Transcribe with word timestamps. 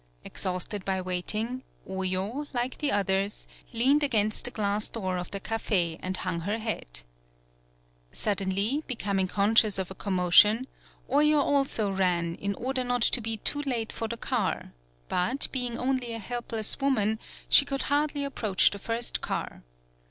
Exhausted 0.25 0.83
by 0.83 0.99
waiting, 0.99 1.63
Oyo, 1.87 2.47
like 2.55 2.79
the 2.79 2.91
others, 2.91 3.45
leaned 3.71 4.01
against 4.01 4.45
the 4.45 4.49
glass 4.49 4.89
door 4.89 5.15
of 5.17 5.29
the 5.29 5.39
Cafe 5.39 5.99
and 6.01 6.17
hung 6.17 6.39
her 6.39 6.57
head. 6.57 7.01
Suddenly 8.11 8.55
78 8.55 8.55
THE 8.55 8.65
BILL 8.65 8.79
COLLECTING 8.79 8.87
becoming 8.87 9.27
conscious 9.27 9.77
of 9.77 9.91
a 9.91 9.93
commotion, 9.93 10.65
Oyo 11.07 11.37
also 11.39 11.91
ran 11.91 12.33
in 12.33 12.55
order 12.55 12.83
not 12.83 13.03
to 13.03 13.21
be 13.21 13.37
too 13.37 13.61
late 13.61 13.91
for 13.91 14.07
the 14.07 14.17
car, 14.17 14.73
but, 15.07 15.47
being 15.51 15.77
only 15.77 16.13
a 16.13 16.17
helpless 16.17 16.79
woman, 16.79 17.19
she 17.47 17.63
could 17.63 17.83
hardly 17.83 18.23
approach 18.23 18.71
the 18.71 18.79
first 18.79 19.21
car. 19.21 19.61